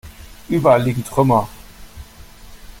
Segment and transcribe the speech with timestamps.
[0.49, 1.47] Überall liegen Trümmer.